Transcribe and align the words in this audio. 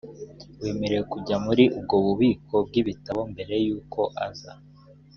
wemerewe 0.61 1.03
kujya 1.11 1.35
muri 1.45 1.63
ubwo 1.77 1.95
bubiko 2.05 2.55
bw 2.67 2.73
ibitabo 2.81 3.21
mbere 3.31 3.53
y 3.65 3.67
uko 3.79 4.01
aza 4.27 4.53